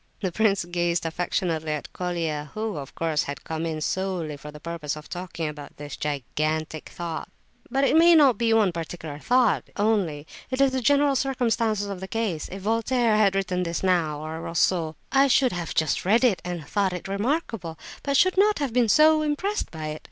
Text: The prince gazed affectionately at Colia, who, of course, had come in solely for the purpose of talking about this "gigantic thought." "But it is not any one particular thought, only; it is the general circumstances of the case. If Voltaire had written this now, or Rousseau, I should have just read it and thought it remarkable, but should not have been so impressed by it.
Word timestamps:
The 0.19 0.31
prince 0.31 0.65
gazed 0.65 1.05
affectionately 1.05 1.73
at 1.73 1.93
Colia, 1.93 2.49
who, 2.55 2.75
of 2.77 2.95
course, 2.95 3.21
had 3.25 3.43
come 3.43 3.67
in 3.67 3.81
solely 3.81 4.35
for 4.35 4.49
the 4.51 4.59
purpose 4.59 4.95
of 4.95 5.07
talking 5.09 5.47
about 5.47 5.77
this 5.77 5.95
"gigantic 5.95 6.89
thought." 6.89 7.29
"But 7.69 7.83
it 7.83 7.95
is 7.95 8.15
not 8.17 8.37
any 8.41 8.51
one 8.51 8.71
particular 8.71 9.19
thought, 9.19 9.65
only; 9.77 10.25
it 10.49 10.59
is 10.59 10.71
the 10.71 10.81
general 10.81 11.15
circumstances 11.15 11.85
of 11.85 11.99
the 11.99 12.07
case. 12.07 12.49
If 12.51 12.63
Voltaire 12.63 13.15
had 13.15 13.35
written 13.35 13.61
this 13.61 13.83
now, 13.83 14.19
or 14.19 14.41
Rousseau, 14.41 14.95
I 15.11 15.27
should 15.27 15.51
have 15.51 15.75
just 15.75 16.03
read 16.03 16.23
it 16.23 16.41
and 16.43 16.65
thought 16.67 16.93
it 16.93 17.07
remarkable, 17.07 17.77
but 18.01 18.17
should 18.17 18.39
not 18.39 18.57
have 18.57 18.73
been 18.73 18.89
so 18.89 19.21
impressed 19.21 19.69
by 19.69 19.89
it. 19.89 19.99